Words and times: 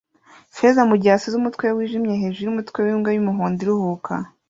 feza 0.55 0.81
mugihe 0.89 1.13
asize 1.13 1.35
umutwe 1.37 1.63
we 1.67 1.73
wijimye 1.77 2.13
hejuru 2.21 2.45
yumutwe 2.47 2.79
wimbwa 2.85 3.09
yumuhondo 3.13 3.59
iruhuka 3.65 4.13